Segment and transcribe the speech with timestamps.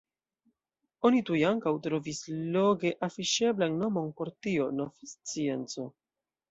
[1.09, 2.23] Oni tuj ankaŭ trovis
[2.57, 5.89] loge afiŝeblan nomon por tio: nov-scienco.